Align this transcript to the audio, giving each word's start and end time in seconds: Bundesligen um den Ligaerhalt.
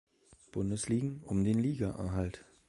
Bundesligen 0.51 1.21
um 1.25 1.43
den 1.43 1.59
Ligaerhalt. 1.59 2.43